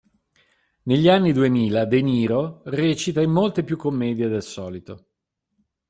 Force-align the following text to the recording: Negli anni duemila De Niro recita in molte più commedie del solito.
Negli 0.85 1.07
anni 1.09 1.31
duemila 1.31 1.85
De 1.85 2.01
Niro 2.01 2.63
recita 2.65 3.21
in 3.21 3.29
molte 3.29 3.63
più 3.63 3.77
commedie 3.77 4.29
del 4.29 4.41
solito. 4.41 5.05